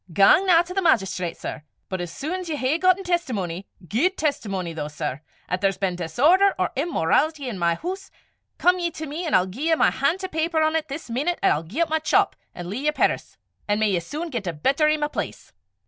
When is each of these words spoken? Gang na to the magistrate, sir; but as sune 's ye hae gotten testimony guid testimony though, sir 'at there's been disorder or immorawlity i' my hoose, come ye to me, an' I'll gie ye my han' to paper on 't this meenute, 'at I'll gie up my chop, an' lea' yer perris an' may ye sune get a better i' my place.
Gang 0.11 0.47
na 0.47 0.63
to 0.63 0.73
the 0.73 0.81
magistrate, 0.81 1.37
sir; 1.37 1.61
but 1.87 2.01
as 2.01 2.11
sune 2.11 2.43
's 2.43 2.49
ye 2.49 2.55
hae 2.55 2.79
gotten 2.79 3.03
testimony 3.03 3.67
guid 3.87 4.17
testimony 4.17 4.73
though, 4.73 4.87
sir 4.87 5.21
'at 5.47 5.61
there's 5.61 5.77
been 5.77 5.95
disorder 5.95 6.55
or 6.57 6.71
immorawlity 6.75 7.47
i' 7.47 7.51
my 7.51 7.75
hoose, 7.75 8.09
come 8.57 8.79
ye 8.79 8.89
to 8.89 9.05
me, 9.05 9.25
an' 9.27 9.35
I'll 9.35 9.45
gie 9.45 9.67
ye 9.67 9.75
my 9.75 9.91
han' 9.91 10.17
to 10.17 10.27
paper 10.27 10.63
on 10.63 10.73
't 10.73 10.87
this 10.87 11.07
meenute, 11.07 11.37
'at 11.43 11.51
I'll 11.51 11.61
gie 11.61 11.81
up 11.81 11.89
my 11.91 11.99
chop, 11.99 12.35
an' 12.55 12.67
lea' 12.67 12.85
yer 12.85 12.91
perris 12.91 13.37
an' 13.67 13.77
may 13.77 13.91
ye 13.91 13.99
sune 13.99 14.31
get 14.31 14.47
a 14.47 14.53
better 14.53 14.87
i' 14.89 14.97
my 14.97 15.07
place. 15.07 15.53